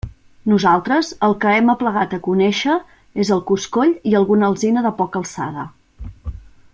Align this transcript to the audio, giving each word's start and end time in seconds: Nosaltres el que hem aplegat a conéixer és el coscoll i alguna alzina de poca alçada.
Nosaltres 0.51 1.09
el 1.27 1.35
que 1.43 1.51
hem 1.57 1.69
aplegat 1.73 2.15
a 2.17 2.19
conéixer 2.29 2.79
és 3.25 3.31
el 3.37 3.45
coscoll 3.53 3.95
i 4.13 4.17
alguna 4.21 4.49
alzina 4.51 4.87
de 4.87 4.97
poca 5.03 5.23
alçada. 5.25 5.67